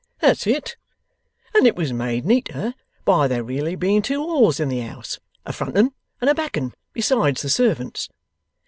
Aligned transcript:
'That's 0.17 0.47
it! 0.47 0.77
And 1.53 1.67
it 1.67 1.75
was 1.75 1.93
made 1.93 2.25
neater 2.25 2.73
by 3.05 3.27
there 3.27 3.43
really 3.43 3.75
being 3.75 4.01
two 4.01 4.19
halls 4.19 4.59
in 4.59 4.67
the 4.67 4.79
house, 4.79 5.19
a 5.45 5.53
front 5.53 5.77
'un 5.77 5.91
and 6.19 6.27
a 6.27 6.33
back 6.33 6.57
'un, 6.57 6.73
besides 6.91 7.43
the 7.43 7.49
servants'. 7.49 8.09